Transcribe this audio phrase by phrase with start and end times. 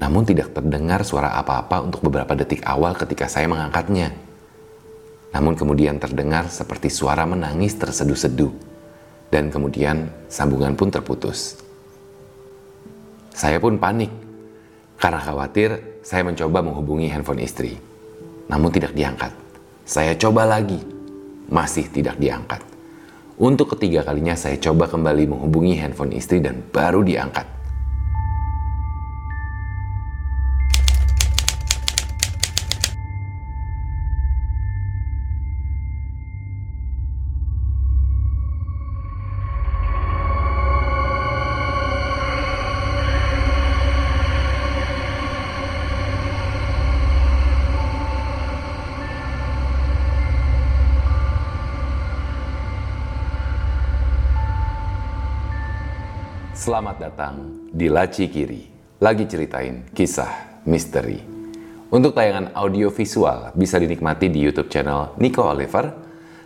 [0.00, 4.12] Namun tidak terdengar suara apa-apa untuk beberapa detik awal ketika saya mengangkatnya.
[5.32, 8.52] Namun kemudian terdengar seperti suara menangis terseduh-seduh.
[9.32, 11.56] Dan kemudian sambungan pun terputus.
[13.32, 14.12] Saya pun panik
[15.00, 17.80] karena khawatir saya mencoba menghubungi handphone istri.
[18.46, 19.32] Namun tidak diangkat.
[19.88, 20.78] Saya coba lagi.
[21.48, 22.60] Masih tidak diangkat.
[23.40, 27.61] Untuk ketiga kalinya saya coba kembali menghubungi handphone istri dan baru diangkat.
[56.62, 58.62] Selamat datang di Laci Kiri.
[59.02, 61.18] Lagi ceritain kisah misteri.
[61.90, 65.90] Untuk tayangan audio visual bisa dinikmati di YouTube channel Nico Oliver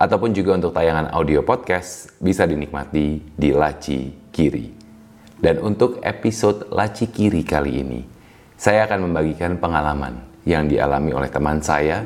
[0.00, 4.72] ataupun juga untuk tayangan audio podcast bisa dinikmati di Laci Kiri.
[5.36, 8.00] Dan untuk episode Laci Kiri kali ini,
[8.56, 12.00] saya akan membagikan pengalaman yang dialami oleh teman saya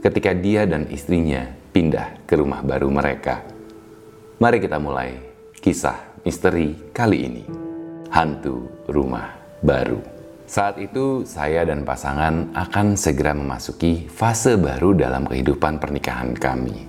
[0.00, 3.44] ketika dia dan istrinya pindah ke rumah baru mereka.
[4.40, 5.20] Mari kita mulai
[5.60, 7.44] kisah misteri kali ini.
[8.14, 9.98] Hantu rumah baru.
[10.46, 16.86] Saat itu saya dan pasangan akan segera memasuki fase baru dalam kehidupan pernikahan kami.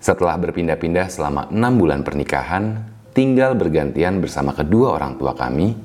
[0.00, 5.76] Setelah berpindah-pindah selama enam bulan pernikahan, tinggal bergantian bersama kedua orang tua kami,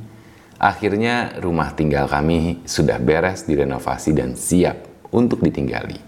[0.55, 4.79] akhirnya rumah tinggal kami sudah beres direnovasi dan siap
[5.11, 5.99] untuk ditinggali.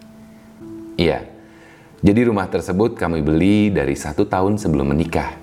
[0.96, 1.24] Iya,
[2.00, 5.41] jadi rumah tersebut kami beli dari satu tahun sebelum menikah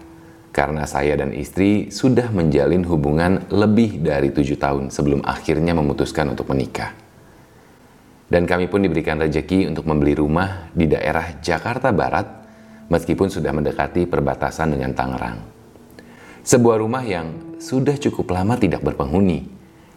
[0.59, 6.51] karena saya dan istri sudah menjalin hubungan lebih dari tujuh tahun sebelum akhirnya memutuskan untuk
[6.51, 6.99] menikah.
[8.27, 12.27] Dan kami pun diberikan rejeki untuk membeli rumah di daerah Jakarta Barat,
[12.91, 15.39] meskipun sudah mendekati perbatasan dengan Tangerang.
[16.43, 19.47] Sebuah rumah yang sudah cukup lama tidak berpenghuni,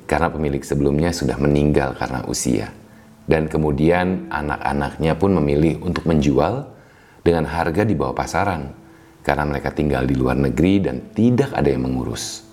[0.06, 2.70] karena pemilik sebelumnya sudah meninggal karena usia.
[3.26, 6.70] Dan kemudian anak-anaknya pun memilih untuk menjual
[7.26, 8.81] dengan harga di bawah pasaran
[9.22, 12.46] karena mereka tinggal di luar negeri dan tidak ada yang mengurus.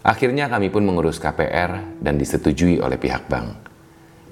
[0.00, 3.48] Akhirnya kami pun mengurus KPR dan disetujui oleh pihak bank.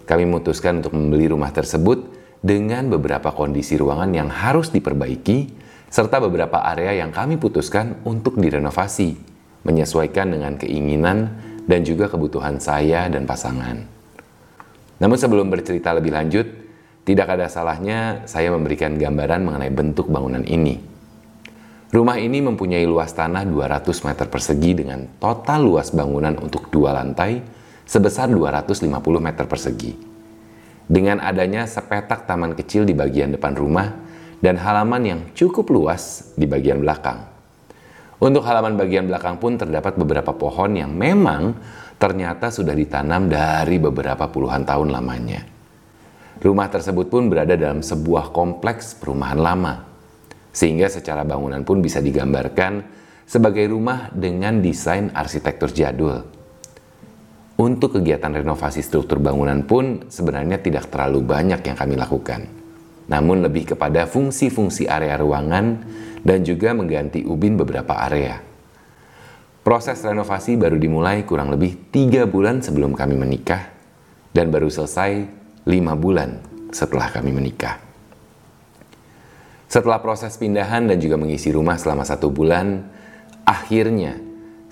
[0.09, 2.09] Kami memutuskan untuk membeli rumah tersebut
[2.41, 5.53] dengan beberapa kondisi ruangan yang harus diperbaiki
[5.93, 9.21] serta beberapa area yang kami putuskan untuk direnovasi,
[9.69, 11.37] menyesuaikan dengan keinginan
[11.69, 13.85] dan juga kebutuhan saya dan pasangan.
[14.99, 16.47] Namun sebelum bercerita lebih lanjut,
[17.05, 20.88] tidak ada salahnya saya memberikan gambaran mengenai bentuk bangunan ini.
[21.89, 27.41] Rumah ini mempunyai luas tanah 200 meter persegi dengan total luas bangunan untuk dua lantai
[27.89, 29.97] sebesar 250 meter persegi.
[30.85, 33.89] Dengan adanya sepetak taman kecil di bagian depan rumah
[34.45, 37.25] dan halaman yang cukup luas di bagian belakang.
[38.21, 41.57] Untuk halaman bagian belakang pun terdapat beberapa pohon yang memang
[41.97, 45.41] ternyata sudah ditanam dari beberapa puluhan tahun lamanya.
[46.45, 49.88] Rumah tersebut pun berada dalam sebuah kompleks perumahan lama,
[50.53, 52.83] sehingga secara bangunan pun bisa digambarkan
[53.29, 56.25] sebagai rumah dengan desain arsitektur jadul.
[57.59, 62.47] Untuk kegiatan renovasi struktur bangunan pun sebenarnya tidak terlalu banyak yang kami lakukan,
[63.11, 65.83] namun lebih kepada fungsi-fungsi area ruangan
[66.23, 68.39] dan juga mengganti ubin beberapa area.
[69.67, 73.69] Proses renovasi baru dimulai kurang lebih tiga bulan sebelum kami menikah
[74.31, 75.27] dan baru selesai
[75.67, 77.88] lima bulan setelah kami menikah.
[79.69, 82.89] Setelah proses pindahan dan juga mengisi rumah selama satu bulan,
[83.45, 84.17] akhirnya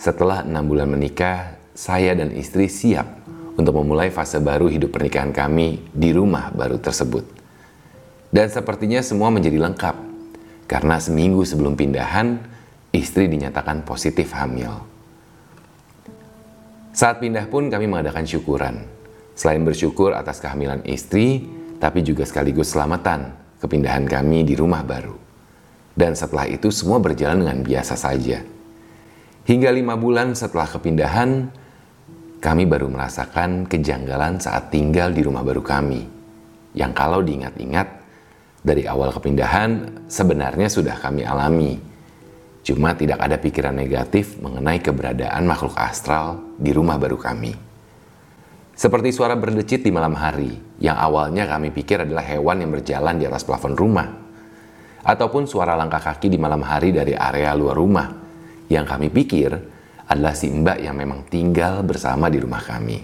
[0.01, 3.05] setelah enam bulan menikah, saya dan istri siap
[3.61, 7.29] untuk memulai fase baru hidup pernikahan kami di rumah baru tersebut.
[8.33, 9.97] Dan sepertinya semua menjadi lengkap,
[10.65, 12.41] karena seminggu sebelum pindahan,
[12.89, 14.81] istri dinyatakan positif hamil.
[16.97, 18.97] Saat pindah pun kami mengadakan syukuran,
[19.37, 21.45] Selain bersyukur atas kehamilan istri,
[21.77, 25.17] tapi juga sekaligus selamatan kepindahan kami di rumah baru.
[25.97, 28.45] Dan setelah itu semua berjalan dengan biasa saja.
[29.47, 31.49] Hingga lima bulan setelah kepindahan,
[32.43, 36.05] kami baru merasakan kejanggalan saat tinggal di rumah baru kami.
[36.77, 37.89] Yang kalau diingat-ingat,
[38.67, 41.79] dari awal kepindahan sebenarnya sudah kami alami.
[42.67, 47.66] Cuma tidak ada pikiran negatif mengenai keberadaan makhluk astral di rumah baru kami.
[48.77, 50.53] Seperti suara berdecit di malam hari,
[50.85, 54.05] yang awalnya kami pikir adalah hewan yang berjalan di atas plafon rumah.
[55.01, 58.05] Ataupun suara langkah kaki di malam hari dari area luar rumah,
[58.69, 59.49] yang kami pikir
[60.13, 63.01] adalah si mbak yang memang tinggal bersama di rumah kami.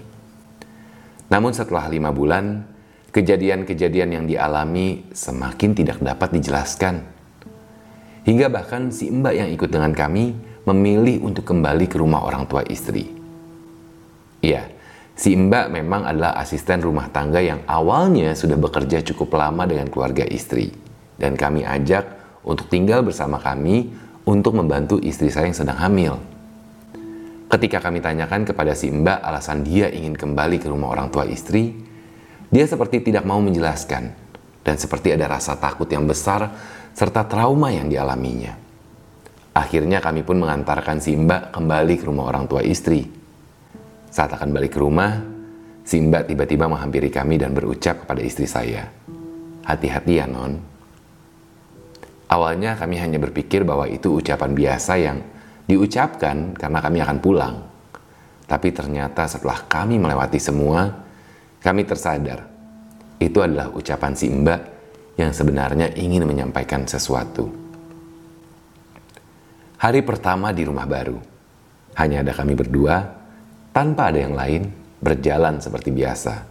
[1.32, 2.68] Namun setelah lima bulan,
[3.08, 7.00] kejadian-kejadian yang dialami semakin tidak dapat dijelaskan.
[8.28, 10.36] Hingga bahkan si mbak yang ikut dengan kami
[10.68, 13.08] memilih untuk kembali ke rumah orang tua istri.
[14.44, 14.81] Iya,
[15.16, 20.24] si mbak memang adalah asisten rumah tangga yang awalnya sudah bekerja cukup lama dengan keluarga
[20.26, 20.72] istri.
[21.16, 23.92] Dan kami ajak untuk tinggal bersama kami
[24.26, 26.14] untuk membantu istri saya yang sedang hamil.
[27.52, 31.76] Ketika kami tanyakan kepada si mbak alasan dia ingin kembali ke rumah orang tua istri,
[32.48, 34.12] dia seperti tidak mau menjelaskan
[34.64, 36.48] dan seperti ada rasa takut yang besar
[36.96, 38.56] serta trauma yang dialaminya.
[39.52, 43.21] Akhirnya kami pun mengantarkan si mbak kembali ke rumah orang tua istri.
[44.12, 45.24] Saat akan balik ke rumah,
[45.88, 48.92] si mbak tiba-tiba menghampiri kami dan berucap kepada istri saya,
[49.62, 50.58] Hati-hati ya non,
[52.28, 55.18] Awalnya kami hanya berpikir bahwa itu ucapan biasa yang
[55.64, 57.54] diucapkan karena kami akan pulang.
[58.44, 60.92] Tapi ternyata setelah kami melewati semua,
[61.62, 62.52] kami tersadar
[63.22, 64.60] itu adalah ucapan si mbak
[65.14, 67.48] yang sebenarnya ingin menyampaikan sesuatu.
[69.78, 71.18] Hari pertama di rumah baru,
[71.98, 73.21] hanya ada kami berdua,
[73.72, 74.68] tanpa ada yang lain,
[75.00, 76.48] berjalan seperti biasa.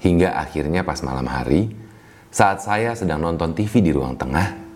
[0.00, 1.72] Hingga akhirnya pas malam hari,
[2.28, 4.66] saat saya sedang nonton TV di ruang tengah,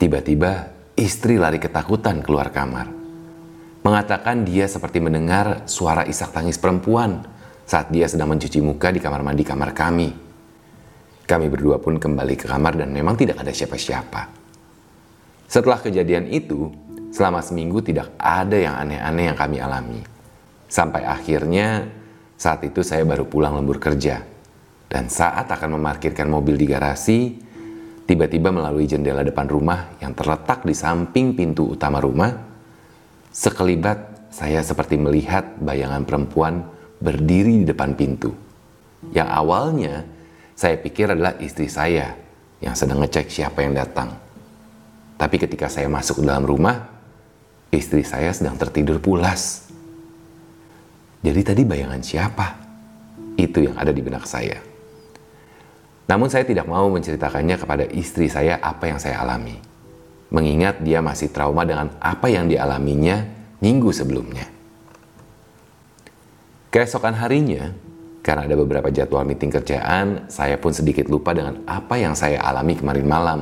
[0.00, 2.88] Tiba-tiba istri lari ketakutan keluar kamar.
[3.84, 7.20] Mengatakan dia seperti mendengar suara isak tangis perempuan
[7.68, 10.08] saat dia sedang mencuci muka di kamar mandi kamar kami.
[11.28, 14.32] Kami berdua pun kembali ke kamar dan memang tidak ada siapa-siapa.
[15.44, 16.72] Setelah kejadian itu,
[17.12, 20.00] selama seminggu tidak ada yang aneh-aneh yang kami alami.
[20.70, 21.90] Sampai akhirnya
[22.38, 24.22] saat itu saya baru pulang lembur kerja.
[24.86, 27.18] Dan saat akan memarkirkan mobil di garasi,
[28.10, 32.34] Tiba-tiba melalui jendela depan rumah yang terletak di samping pintu utama rumah,
[33.30, 36.66] sekelibat saya seperti melihat bayangan perempuan
[36.98, 38.34] berdiri di depan pintu.
[39.14, 39.94] Yang awalnya
[40.58, 42.18] saya pikir adalah istri saya
[42.58, 44.10] yang sedang ngecek siapa yang datang.
[45.14, 46.90] Tapi ketika saya masuk ke dalam rumah,
[47.70, 49.69] istri saya sedang tertidur pulas.
[51.20, 52.46] Jadi tadi bayangan siapa?
[53.36, 54.56] Itu yang ada di benak saya.
[56.08, 59.54] Namun saya tidak mau menceritakannya kepada istri saya apa yang saya alami.
[60.32, 63.22] Mengingat dia masih trauma dengan apa yang dialaminya
[63.60, 64.48] minggu sebelumnya.
[66.70, 67.74] Keesokan harinya,
[68.22, 72.78] karena ada beberapa jadwal meeting kerjaan, saya pun sedikit lupa dengan apa yang saya alami
[72.78, 73.40] kemarin malam.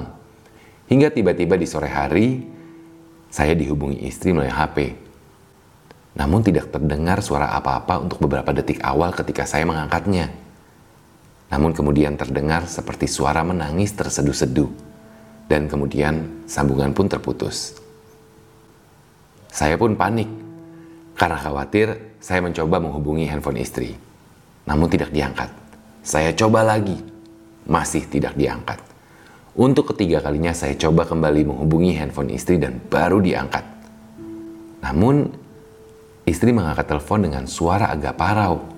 [0.88, 2.40] Hingga tiba-tiba di sore hari,
[3.28, 4.76] saya dihubungi istri melalui HP.
[6.18, 10.34] Namun tidak terdengar suara apa-apa untuk beberapa detik awal ketika saya mengangkatnya.
[11.48, 14.68] Namun kemudian terdengar seperti suara menangis terseduh-seduh,
[15.48, 17.78] dan kemudian sambungan pun terputus.
[19.48, 20.28] Saya pun panik
[21.16, 23.94] karena khawatir saya mencoba menghubungi handphone istri,
[24.68, 25.48] namun tidak diangkat.
[26.04, 26.98] Saya coba lagi,
[27.64, 28.82] masih tidak diangkat.
[29.58, 33.64] Untuk ketiga kalinya saya coba kembali menghubungi handphone istri dan baru diangkat.
[34.84, 35.34] Namun
[36.28, 38.68] istri mengangkat telepon dengan suara agak parau.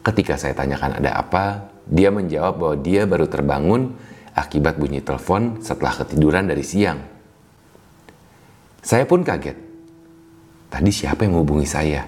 [0.00, 3.92] Ketika saya tanyakan ada apa, dia menjawab bahwa dia baru terbangun
[4.32, 7.00] akibat bunyi telepon setelah ketiduran dari siang.
[8.80, 9.56] Saya pun kaget.
[10.68, 12.04] Tadi siapa yang menghubungi saya?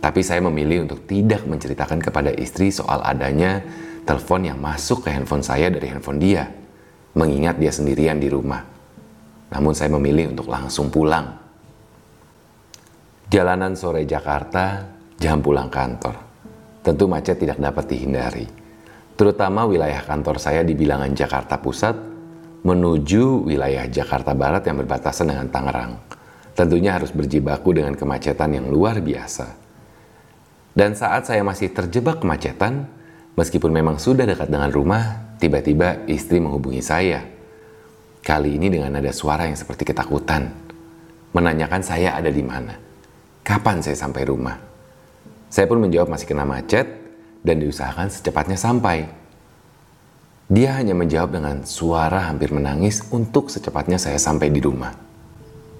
[0.00, 3.60] Tapi saya memilih untuk tidak menceritakan kepada istri soal adanya
[4.08, 6.48] telepon yang masuk ke handphone saya dari handphone dia,
[7.12, 8.64] mengingat dia sendirian di rumah.
[9.50, 11.39] Namun saya memilih untuk langsung pulang.
[13.30, 16.18] Jalanan sore Jakarta, jam pulang kantor.
[16.82, 18.42] Tentu macet tidak dapat dihindari.
[19.14, 21.94] Terutama wilayah kantor saya di bilangan Jakarta Pusat
[22.66, 25.94] menuju wilayah Jakarta Barat yang berbatasan dengan Tangerang.
[26.58, 29.46] Tentunya harus berjibaku dengan kemacetan yang luar biasa.
[30.74, 32.90] Dan saat saya masih terjebak kemacetan,
[33.38, 37.22] meskipun memang sudah dekat dengan rumah, tiba-tiba istri menghubungi saya.
[38.26, 40.50] Kali ini dengan nada suara yang seperti ketakutan.
[41.30, 42.89] Menanyakan saya ada di mana.
[43.50, 44.62] Kapan saya sampai rumah?
[45.50, 46.86] Saya pun menjawab masih kena macet
[47.42, 49.10] dan diusahakan secepatnya sampai.
[50.46, 54.94] Dia hanya menjawab dengan suara hampir menangis untuk secepatnya saya sampai di rumah.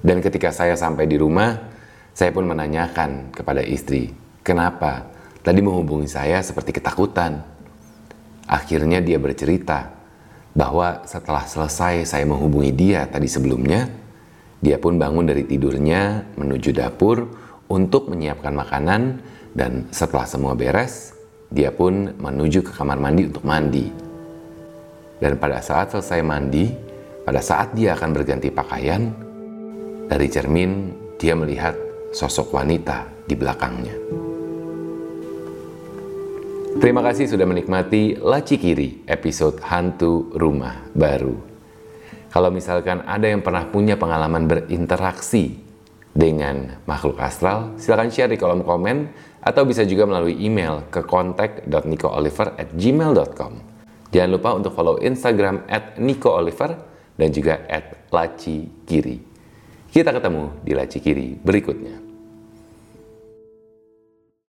[0.02, 1.62] Dan ketika saya sampai di rumah,
[2.10, 4.10] saya pun menanyakan kepada istri,
[4.42, 5.06] kenapa
[5.46, 7.38] tadi menghubungi saya seperti ketakutan.
[8.50, 9.94] Akhirnya dia bercerita
[10.58, 13.86] bahwa setelah selesai saya menghubungi dia tadi sebelumnya,
[14.58, 17.39] dia pun bangun dari tidurnya menuju dapur
[17.70, 19.22] untuk menyiapkan makanan
[19.54, 21.14] dan setelah semua beres,
[21.46, 23.86] dia pun menuju ke kamar mandi untuk mandi.
[25.22, 26.66] Dan pada saat selesai mandi,
[27.22, 29.14] pada saat dia akan berganti pakaian,
[30.10, 31.78] dari cermin dia melihat
[32.10, 33.94] sosok wanita di belakangnya.
[36.80, 41.34] Terima kasih sudah menikmati Laci Kiri episode Hantu Rumah Baru.
[42.30, 45.69] Kalau misalkan ada yang pernah punya pengalaman berinteraksi
[46.10, 49.06] dengan makhluk astral, silahkan share di kolom komen
[49.40, 53.52] atau bisa juga melalui email ke contact.nicooliver@gmail.com.
[54.10, 56.74] Jangan lupa untuk follow Instagram at Nico Oliver
[57.14, 59.22] dan juga at Laci Kiri.
[59.90, 62.09] Kita ketemu di Laci Kiri berikutnya.